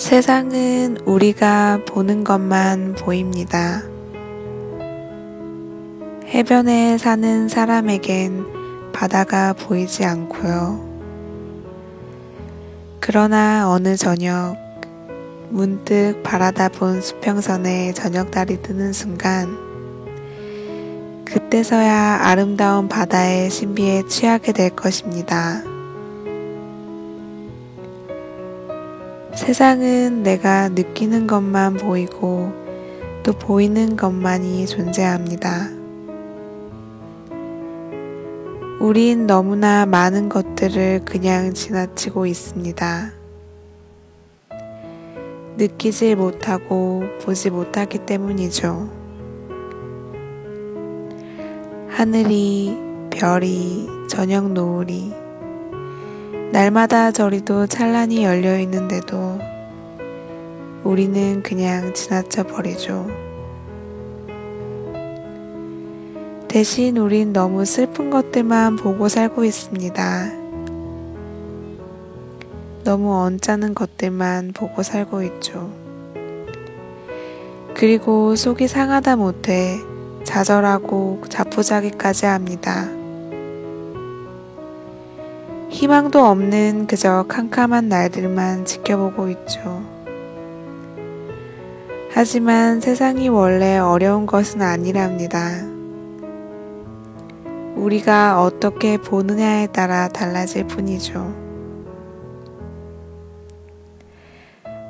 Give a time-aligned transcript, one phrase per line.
[0.00, 3.82] 세상은 우리가 보는 것만 보입니다.
[6.24, 10.88] 해변에 사는 사람에겐 바다가 보이지 않고요.
[12.98, 14.56] 그러나 어느 저녁,
[15.50, 19.54] 문득 바라다 본 수평선에 저녁달이 뜨는 순간,
[21.26, 25.69] 그때서야 아름다운 바다의 신비에 취하게 될 것입니다.
[29.40, 32.52] 세상은 내가 느끼는 것만 보이고
[33.22, 35.70] 또 보이는 것만이 존재합니다.
[38.80, 43.12] 우린 너무나 많은 것들을 그냥 지나치고 있습니다.
[45.56, 48.90] 느끼지 못하고 보지 못하기 때문이죠.
[51.88, 52.76] 하늘이,
[53.08, 55.14] 별이, 저녁 노을이,
[56.52, 59.38] 날마다 저리도 찬란히 열려 있는데도
[60.82, 63.06] 우리는 그냥 지나쳐 버리죠.
[66.48, 70.32] 대신 우린 너무 슬픈 것들만 보고 살고 있습니다.
[72.82, 75.72] 너무 언짢은 것들만 보고 살고 있죠.
[77.74, 79.78] 그리고 속이 상하다 못해
[80.24, 82.99] 좌절하고 자포자기까지 합니다.
[85.80, 89.82] 희망도 없는 그저 캄캄한 날들만 지켜보고 있죠.
[92.10, 95.66] 하지만 세상이 원래 어려운 것은 아니랍니다.
[97.76, 101.34] 우리가 어떻게 보느냐에 따라 달라질 뿐이죠.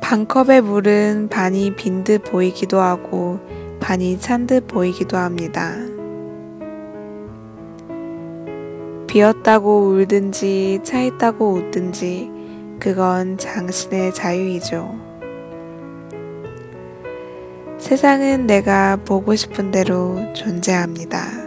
[0.00, 3.40] 반컵의 물은 반이 빈 듯 보이기도 하고
[3.78, 5.97] 반이 찬 듯 보이기도 합니다.
[9.18, 12.30] 비었다고 울든지 차 있다고 웃든지
[12.78, 14.94] 그건 당신의 자유이죠.
[17.78, 21.37] 세상은 내가 보고 싶은 대로 존재합니다.